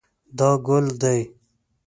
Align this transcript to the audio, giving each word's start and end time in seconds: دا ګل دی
دا 0.37 0.49
ګل 0.65 0.85
دی 1.01 1.19